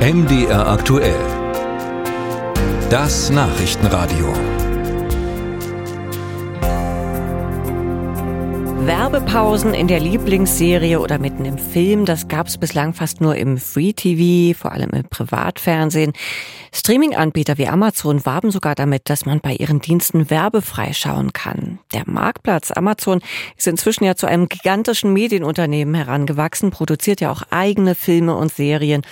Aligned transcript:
MDR 0.00 0.66
aktuell. 0.66 1.14
Das 2.88 3.28
Nachrichtenradio. 3.28 4.32
Werbepausen 8.86 9.74
in 9.74 9.88
der 9.88 10.00
Lieblingsserie 10.00 11.00
oder 11.00 11.18
mitten 11.18 11.44
im 11.44 11.58
Film, 11.58 12.06
das 12.06 12.28
gab 12.28 12.46
es 12.46 12.56
bislang 12.56 12.94
fast 12.94 13.20
nur 13.20 13.36
im 13.36 13.58
Free 13.58 13.92
TV, 13.92 14.58
vor 14.58 14.72
allem 14.72 14.88
im 14.90 15.04
Privatfernsehen. 15.04 16.14
Streaming-Anbieter 16.72 17.58
wie 17.58 17.68
Amazon 17.68 18.24
warben 18.24 18.50
sogar 18.50 18.74
damit, 18.74 19.10
dass 19.10 19.26
man 19.26 19.40
bei 19.40 19.52
ihren 19.52 19.80
Diensten 19.80 20.30
werbefrei 20.30 20.94
schauen 20.94 21.32
kann. 21.34 21.78
Der 21.92 22.04
Marktplatz 22.06 22.70
Amazon 22.70 23.20
ist 23.56 23.66
inzwischen 23.66 24.04
ja 24.04 24.14
zu 24.14 24.26
einem 24.26 24.48
gigantischen 24.48 25.12
Medienunternehmen 25.12 25.94
herangewachsen, 25.94 26.70
produziert 26.70 27.20
ja 27.20 27.30
auch 27.30 27.42
eigene 27.50 27.94
Filme 27.94 28.34
und 28.34 28.50
Serien. 28.52 29.02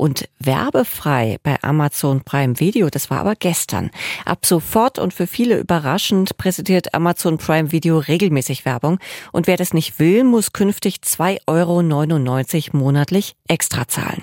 Und 0.00 0.30
werbefrei 0.38 1.36
bei 1.42 1.62
Amazon 1.62 2.22
Prime 2.22 2.58
Video, 2.58 2.88
das 2.88 3.10
war 3.10 3.18
aber 3.18 3.34
gestern. 3.34 3.90
Ab 4.24 4.46
sofort 4.46 4.98
und 4.98 5.12
für 5.12 5.26
viele 5.26 5.58
überraschend 5.58 6.38
präsentiert 6.38 6.94
Amazon 6.94 7.36
Prime 7.36 7.70
Video 7.70 7.98
regelmäßig 7.98 8.64
Werbung. 8.64 8.98
Und 9.30 9.46
wer 9.46 9.58
das 9.58 9.74
nicht 9.74 9.98
will, 9.98 10.24
muss 10.24 10.54
künftig 10.54 11.00
2,99 11.04 12.68
Euro 12.72 12.78
monatlich 12.78 13.36
extra 13.46 13.88
zahlen. 13.88 14.22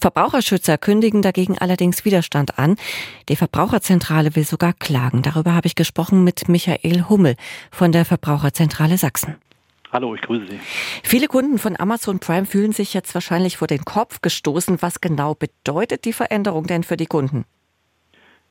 Verbraucherschützer 0.00 0.78
kündigen 0.78 1.20
dagegen 1.20 1.58
allerdings 1.58 2.04
Widerstand 2.04 2.56
an. 2.56 2.76
Die 3.28 3.34
Verbraucherzentrale 3.34 4.36
will 4.36 4.44
sogar 4.44 4.72
klagen. 4.72 5.22
Darüber 5.22 5.52
habe 5.52 5.66
ich 5.66 5.74
gesprochen 5.74 6.22
mit 6.22 6.48
Michael 6.48 7.06
Hummel 7.08 7.34
von 7.72 7.90
der 7.90 8.04
Verbraucherzentrale 8.04 8.98
Sachsen. 8.98 9.34
Hallo, 9.90 10.14
ich 10.14 10.20
grüße 10.20 10.46
Sie. 10.46 10.60
Viele 11.02 11.28
Kunden 11.28 11.58
von 11.58 11.78
Amazon 11.78 12.18
Prime 12.18 12.44
fühlen 12.44 12.72
sich 12.72 12.92
jetzt 12.92 13.14
wahrscheinlich 13.14 13.56
vor 13.56 13.68
den 13.68 13.84
Kopf 13.84 14.20
gestoßen. 14.20 14.82
Was 14.82 15.00
genau 15.00 15.34
bedeutet 15.34 16.04
die 16.04 16.12
Veränderung 16.12 16.66
denn 16.66 16.82
für 16.82 16.98
die 16.98 17.06
Kunden? 17.06 17.44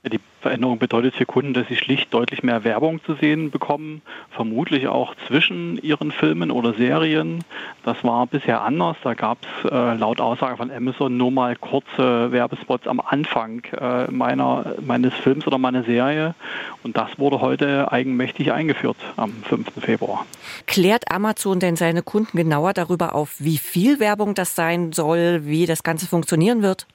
Die 0.05 0.19
Veränderung 0.41 0.77
bedeutet 0.77 1.15
für 1.15 1.25
Kunden, 1.25 1.53
dass 1.53 1.67
sie 1.67 1.75
schlicht 1.75 2.13
deutlich 2.13 2.43
mehr 2.43 2.63
Werbung 2.63 3.03
zu 3.03 3.15
sehen 3.15 3.51
bekommen, 3.51 4.01
vermutlich 4.29 4.87
auch 4.87 5.15
zwischen 5.27 5.77
ihren 5.81 6.11
Filmen 6.11 6.51
oder 6.51 6.73
Serien. 6.73 7.43
Das 7.83 8.03
war 8.03 8.27
bisher 8.27 8.61
anders. 8.61 8.95
Da 9.03 9.15
gab 9.15 9.39
es 9.41 9.69
äh, 9.69 9.95
laut 9.95 10.21
Aussage 10.21 10.57
von 10.57 10.71
Amazon 10.71 11.17
nur 11.17 11.31
mal 11.31 11.55
kurze 11.55 12.31
Werbespots 12.31 12.87
am 12.87 13.01
Anfang 13.01 13.63
äh, 13.77 14.09
meiner, 14.11 14.75
meines 14.85 15.13
Films 15.15 15.47
oder 15.47 15.57
meiner 15.57 15.83
Serie. 15.83 16.35
Und 16.83 16.95
das 16.95 17.17
wurde 17.17 17.41
heute 17.41 17.91
eigenmächtig 17.91 18.51
eingeführt 18.51 18.97
am 19.17 19.31
5. 19.43 19.73
Februar. 19.81 20.25
Klärt 20.67 21.11
Amazon 21.11 21.59
denn 21.59 21.75
seine 21.75 22.03
Kunden 22.03 22.37
genauer 22.37 22.73
darüber 22.73 23.15
auf, 23.15 23.35
wie 23.39 23.57
viel 23.57 23.99
Werbung 23.99 24.35
das 24.35 24.55
sein 24.55 24.93
soll, 24.93 25.45
wie 25.45 25.65
das 25.65 25.83
Ganze 25.83 26.07
funktionieren 26.07 26.61
wird? 26.61 26.85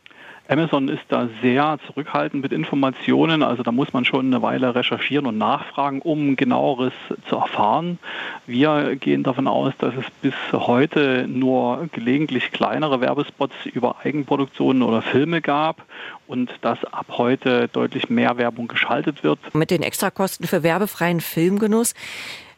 Amazon 0.48 0.88
ist 0.88 1.04
da 1.08 1.28
sehr 1.40 1.78
zurückhaltend 1.86 2.42
mit 2.42 2.52
Informationen, 2.52 3.42
also 3.42 3.62
da 3.62 3.72
muss 3.72 3.92
man 3.92 4.04
schon 4.04 4.26
eine 4.26 4.42
Weile 4.42 4.74
recherchieren 4.74 5.26
und 5.26 5.38
nachfragen, 5.38 6.02
um 6.02 6.36
genaueres 6.36 6.92
zu 7.28 7.36
erfahren. 7.36 7.98
Wir 8.46 8.96
gehen 8.96 9.22
davon 9.22 9.46
aus, 9.46 9.72
dass 9.78 9.94
es 9.94 10.04
bis 10.20 10.34
heute 10.52 11.26
nur 11.28 11.88
gelegentlich 11.92 12.50
kleinere 12.50 13.00
Werbespots 13.00 13.54
über 13.66 13.96
Eigenproduktionen 14.04 14.82
oder 14.82 15.00
Filme 15.00 15.40
gab 15.40 15.84
und 16.26 16.50
dass 16.60 16.84
ab 16.84 17.06
heute 17.10 17.68
deutlich 17.68 18.10
mehr 18.10 18.36
Werbung 18.36 18.68
geschaltet 18.68 19.22
wird. 19.22 19.38
Mit 19.54 19.70
den 19.70 19.82
Extrakosten 19.82 20.46
für 20.46 20.62
werbefreien 20.62 21.20
Filmgenuss 21.20 21.94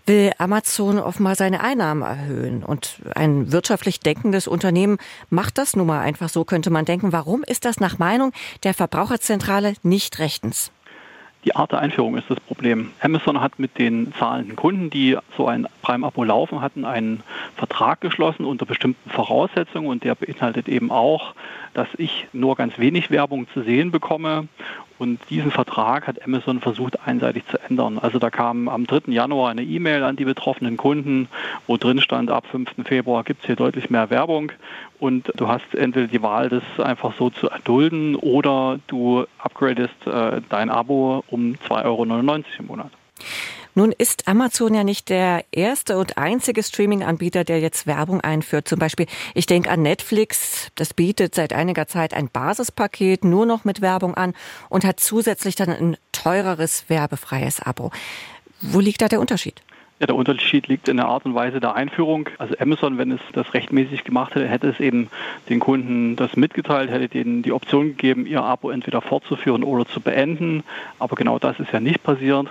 will 0.06 0.33
Amazon 0.38 0.98
offenbar 0.98 1.34
seine 1.34 1.60
Einnahmen 1.60 2.02
erhöhen. 2.02 2.62
Und 2.62 3.00
ein 3.14 3.52
wirtschaftlich 3.52 4.00
denkendes 4.00 4.46
Unternehmen 4.46 4.98
macht 5.30 5.58
das 5.58 5.77
nun 5.77 5.86
mal 5.86 6.00
einfach 6.00 6.28
so, 6.28 6.44
könnte 6.44 6.70
man 6.70 6.84
denken. 6.84 7.12
Warum 7.12 7.42
ist 7.44 7.64
das 7.64 7.80
nach 7.80 7.98
Meinung 7.98 8.33
der 8.62 8.74
Verbraucherzentrale 8.74 9.74
nicht 9.83 10.19
rechtens? 10.19 10.70
Die 11.44 11.55
Art 11.55 11.72
der 11.72 11.80
Einführung 11.80 12.16
ist 12.16 12.30
das 12.30 12.41
Problem. 12.41 12.92
Amazon 13.00 13.42
hat 13.42 13.58
mit 13.58 13.79
den 13.79 14.14
zahlenden 14.18 14.56
Kunden, 14.56 14.89
die 14.89 15.18
so 15.36 15.46
ein 15.46 15.67
Prime-Abo 15.83 16.24
laufen 16.24 16.62
hatten, 16.62 16.86
einen 16.86 17.23
Vertrag 17.56 18.00
geschlossen 18.00 18.46
unter 18.46 18.64
bestimmten 18.64 19.11
Voraussetzungen 19.11 19.89
und 19.89 20.05
der 20.05 20.14
beinhaltet 20.14 20.68
eben 20.68 20.90
auch, 20.90 21.34
dass 21.74 21.89
ich 21.98 22.29
nur 22.33 22.56
ganz 22.56 22.79
wenig 22.79 23.11
Werbung 23.11 23.46
zu 23.52 23.62
sehen 23.62 23.90
bekomme 23.90 24.48
und 24.98 25.18
diesen 25.30 25.50
Vertrag 25.50 26.06
hat 26.06 26.24
Amazon 26.24 26.60
versucht 26.60 27.00
einseitig 27.06 27.46
zu 27.46 27.58
ändern. 27.68 27.98
Also 27.98 28.18
da 28.18 28.30
kam 28.30 28.68
am 28.68 28.86
3. 28.86 29.12
Januar 29.12 29.50
eine 29.50 29.62
E-Mail 29.62 30.02
an 30.05 30.16
die 30.16 30.24
betroffenen 30.24 30.77
Kunden, 30.77 31.28
wo 31.66 31.77
drin 31.77 32.00
stand, 32.00 32.30
ab 32.30 32.46
5. 32.50 32.70
Februar 32.84 33.24
gibt 33.24 33.40
es 33.40 33.46
hier 33.46 33.56
deutlich 33.56 33.90
mehr 33.90 34.10
Werbung 34.10 34.52
und 35.00 35.32
du 35.36 35.48
hast 35.48 35.74
entweder 35.74 36.06
die 36.06 36.22
Wahl, 36.22 36.48
das 36.48 36.62
einfach 36.78 37.14
so 37.18 37.30
zu 37.30 37.48
erdulden 37.48 38.14
oder 38.16 38.78
du 38.86 39.27
upgradest 39.38 40.06
äh, 40.06 40.40
dein 40.48 40.70
Abo 40.70 41.24
um 41.28 41.56
2,99 41.68 41.84
Euro 41.84 42.05
im 42.05 42.66
Monat. 42.66 42.90
Nun 43.77 43.90
ist 43.90 44.29
Amazon 44.29 44.73
ja 44.73 44.85
nicht 44.85 45.08
der 45.08 45.45
erste 45.51 45.98
und 45.98 46.17
einzige 46.17 46.62
Streaming-Anbieter, 46.62 47.42
der 47.42 47.58
jetzt 47.58 47.89
Werbung 47.89 48.20
einführt. 48.20 48.68
Zum 48.68 48.79
Beispiel, 48.79 49.07
ich 49.35 49.46
denke 49.46 49.68
an 49.68 49.83
Netflix, 49.83 50.70
das 50.77 50.95
bietet 50.95 51.35
seit 51.35 51.52
einiger 51.52 51.89
Zeit 51.89 52.14
ein 52.14 52.29
Basispaket 52.29 53.24
nur 53.24 53.46
noch 53.46 53.64
mit 53.64 53.80
Werbung 53.80 54.14
an 54.14 54.35
und 54.68 54.85
hat 54.85 55.01
zusätzlich 55.01 55.57
dann 55.57 55.70
ein 55.70 55.96
teureres 56.12 56.89
werbefreies 56.89 57.61
Abo. 57.61 57.90
Wo 58.61 58.79
liegt 58.79 59.02
da 59.02 59.08
der 59.08 59.20
Unterschied? 59.20 59.61
Ja, 59.98 60.06
der 60.06 60.17
Unterschied 60.17 60.68
liegt 60.68 60.89
in 60.89 60.96
der 60.96 61.06
Art 61.06 61.24
und 61.24 61.35
Weise 61.35 61.61
der 61.61 61.74
Einführung. 61.74 62.29
Also 62.39 62.55
Amazon, 62.61 62.96
wenn 62.98 63.11
es 63.11 63.20
das 63.33 63.55
rechtmäßig 63.55 64.05
gemacht 64.05 64.36
hätte, 64.36 64.48
hätte 64.48 64.68
es 64.68 64.79
eben 64.79 65.08
den 65.48 65.58
Kunden 65.58 66.14
das 66.14 66.36
mitgeteilt, 66.36 66.91
hätte 66.91 67.08
denen 67.08 67.42
die 67.42 67.52
Option 67.52 67.89
gegeben, 67.89 68.27
ihr 68.27 68.42
Abo 68.42 68.70
entweder 68.70 69.01
fortzuführen 69.01 69.64
oder 69.64 69.85
zu 69.86 70.01
beenden. 70.01 70.62
Aber 71.01 71.17
genau 71.17 71.41
das 71.41 71.58
ist 71.58 71.73
ja 71.73 71.80
nicht 71.80 72.02
passiert. 72.05 72.48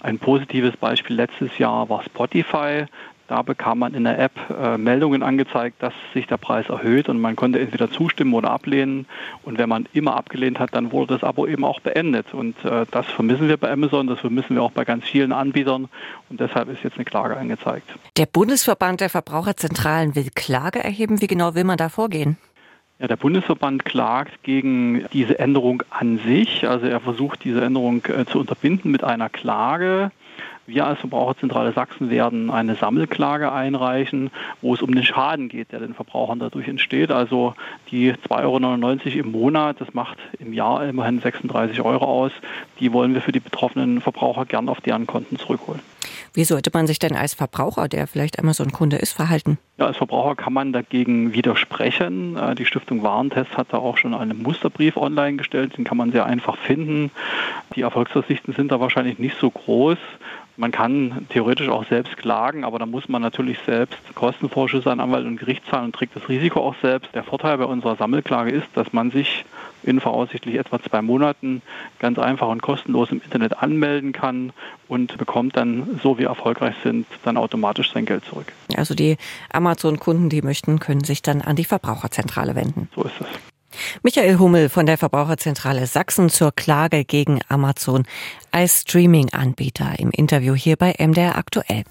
Ein 0.00 0.18
positives 0.18 0.76
Beispiel 0.76 1.16
letztes 1.16 1.58
Jahr 1.58 1.88
war 1.88 2.02
Spotify. 2.02 2.86
Da 3.28 3.42
bekam 3.42 3.80
man 3.80 3.94
in 3.94 4.04
der 4.04 4.20
App 4.20 4.32
äh, 4.50 4.78
Meldungen 4.78 5.24
angezeigt, 5.24 5.82
dass 5.82 5.92
sich 6.14 6.28
der 6.28 6.36
Preis 6.36 6.68
erhöht 6.68 7.08
und 7.08 7.20
man 7.20 7.34
konnte 7.34 7.58
entweder 7.58 7.90
zustimmen 7.90 8.34
oder 8.34 8.50
ablehnen. 8.52 9.06
Und 9.42 9.58
wenn 9.58 9.68
man 9.68 9.88
immer 9.92 10.16
abgelehnt 10.16 10.60
hat, 10.60 10.74
dann 10.74 10.92
wurde 10.92 11.14
das 11.14 11.24
Abo 11.24 11.46
eben 11.46 11.64
auch 11.64 11.80
beendet. 11.80 12.32
Und 12.34 12.54
äh, 12.64 12.86
das 12.88 13.06
vermissen 13.06 13.48
wir 13.48 13.56
bei 13.56 13.72
Amazon, 13.72 14.06
das 14.06 14.20
vermissen 14.20 14.54
wir 14.54 14.62
auch 14.62 14.70
bei 14.70 14.84
ganz 14.84 15.04
vielen 15.04 15.32
Anbietern. 15.32 15.88
Und 16.30 16.38
deshalb 16.38 16.68
ist 16.68 16.84
jetzt 16.84 16.96
eine 16.96 17.04
Klage 17.04 17.36
angezeigt. 17.36 17.88
Der 18.16 18.26
Bundesverband 18.26 19.00
der 19.00 19.10
Verbraucherzentralen 19.10 20.14
will 20.14 20.28
Klage 20.32 20.84
erheben. 20.84 21.20
Wie 21.20 21.26
genau 21.26 21.56
will 21.56 21.64
man 21.64 21.78
da 21.78 21.88
vorgehen? 21.88 22.36
Ja, 22.98 23.08
der 23.08 23.16
Bundesverband 23.16 23.84
klagt 23.84 24.42
gegen 24.42 25.04
diese 25.12 25.38
Änderung 25.38 25.82
an 25.90 26.18
sich. 26.18 26.66
Also 26.66 26.86
er 26.86 27.00
versucht, 27.00 27.44
diese 27.44 27.62
Änderung 27.62 28.02
äh, 28.06 28.24
zu 28.24 28.38
unterbinden 28.38 28.90
mit 28.90 29.04
einer 29.04 29.28
Klage. 29.28 30.10
Wir 30.66 30.86
als 30.86 30.98
Verbraucherzentrale 30.98 31.72
Sachsen 31.72 32.08
werden 32.08 32.50
eine 32.50 32.74
Sammelklage 32.74 33.52
einreichen, 33.52 34.30
wo 34.62 34.74
es 34.74 34.80
um 34.80 34.94
den 34.94 35.04
Schaden 35.04 35.48
geht, 35.48 35.72
der 35.72 35.80
den 35.80 35.94
Verbrauchern 35.94 36.38
dadurch 36.38 36.68
entsteht. 36.68 37.12
Also 37.12 37.54
die 37.90 38.14
2,99 38.14 39.06
Euro 39.06 39.26
im 39.26 39.30
Monat, 39.30 39.80
das 39.80 39.92
macht 39.92 40.16
im 40.40 40.54
Jahr 40.54 40.84
immerhin 40.86 41.20
36 41.20 41.82
Euro 41.82 42.06
aus, 42.06 42.32
die 42.80 42.94
wollen 42.94 43.12
wir 43.12 43.20
für 43.20 43.32
die 43.32 43.40
betroffenen 43.40 44.00
Verbraucher 44.00 44.46
gern 44.46 44.70
auf 44.70 44.80
deren 44.80 45.06
Konten 45.06 45.38
zurückholen. 45.38 45.80
Wie 46.36 46.44
sollte 46.44 46.70
man 46.74 46.86
sich 46.86 46.98
denn 46.98 47.16
als 47.16 47.32
Verbraucher, 47.32 47.88
der 47.88 48.06
vielleicht 48.06 48.38
einmal 48.38 48.52
so 48.52 48.62
ein 48.62 48.70
Kunde 48.70 48.96
ist, 48.96 49.14
verhalten? 49.14 49.56
Ja, 49.78 49.86
als 49.86 49.96
Verbraucher 49.96 50.36
kann 50.36 50.52
man 50.52 50.70
dagegen 50.70 51.32
widersprechen. 51.32 52.36
Äh, 52.36 52.54
die 52.54 52.66
Stiftung 52.66 53.02
Warentest 53.02 53.56
hat 53.56 53.68
da 53.70 53.78
auch 53.78 53.96
schon 53.96 54.12
einen 54.12 54.42
Musterbrief 54.42 54.98
online 54.98 55.38
gestellt, 55.38 55.78
den 55.78 55.84
kann 55.84 55.96
man 55.96 56.12
sehr 56.12 56.26
einfach 56.26 56.58
finden. 56.58 57.10
Die 57.74 57.80
Erfolgsaussichten 57.80 58.52
sind 58.52 58.70
da 58.70 58.80
wahrscheinlich 58.80 59.18
nicht 59.18 59.38
so 59.38 59.50
groß. 59.50 59.96
Man 60.56 60.72
kann 60.72 61.26
theoretisch 61.28 61.68
auch 61.68 61.86
selbst 61.86 62.16
klagen, 62.16 62.64
aber 62.64 62.78
da 62.78 62.86
muss 62.86 63.08
man 63.08 63.20
natürlich 63.20 63.58
selbst 63.66 63.98
Kostenvorschüsse 64.14 64.90
an 64.90 65.00
Anwalt 65.00 65.26
und 65.26 65.36
Gericht 65.36 65.66
zahlen 65.66 65.86
und 65.86 65.94
trägt 65.94 66.16
das 66.16 66.28
Risiko 66.28 66.60
auch 66.60 66.74
selbst. 66.80 67.14
Der 67.14 67.24
Vorteil 67.24 67.58
bei 67.58 67.64
unserer 67.64 67.96
Sammelklage 67.96 68.50
ist, 68.50 68.68
dass 68.74 68.92
man 68.92 69.10
sich 69.10 69.44
in 69.82 70.00
voraussichtlich 70.00 70.56
etwa 70.56 70.82
zwei 70.82 71.02
Monaten 71.02 71.62
ganz 71.98 72.18
einfach 72.18 72.48
und 72.48 72.62
kostenlos 72.62 73.10
im 73.10 73.20
Internet 73.22 73.58
anmelden 73.62 74.12
kann 74.12 74.52
und 74.88 75.16
bekommt 75.18 75.56
dann, 75.56 76.00
so 76.02 76.18
wie 76.18 76.24
erfolgreich 76.24 76.74
sind, 76.82 77.06
dann 77.24 77.36
automatisch 77.36 77.92
sein 77.92 78.06
Geld 78.06 78.24
zurück. 78.24 78.52
Also 78.76 78.94
die 78.94 79.16
Amazon-Kunden, 79.52 80.28
die 80.28 80.42
möchten, 80.42 80.80
können 80.80 81.04
sich 81.04 81.22
dann 81.22 81.42
an 81.42 81.56
die 81.56 81.64
Verbraucherzentrale 81.64 82.54
wenden. 82.54 82.88
So 82.94 83.02
ist 83.02 83.20
es. 83.20 83.26
Michael 84.02 84.38
Hummel 84.38 84.68
von 84.68 84.86
der 84.86 84.98
Verbraucherzentrale 84.98 85.86
Sachsen 85.86 86.28
zur 86.30 86.52
Klage 86.52 87.04
gegen 87.04 87.40
Amazon 87.48 88.04
als 88.50 88.82
Streaming-Anbieter 88.82 89.98
im 89.98 90.10
Interview 90.10 90.54
hier 90.54 90.76
bei 90.76 90.94
MDR 90.98 91.36
aktuell. 91.36 91.84